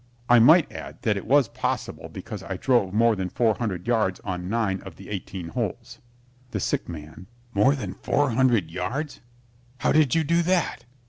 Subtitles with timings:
[0.27, 4.19] I might add that it was possible because I drove more than four hundred yards
[4.21, 5.99] on nine of the eighteen holes.
[6.49, 9.19] THE SICK MAN More than four hundred yards?
[9.77, 10.85] How did you do that?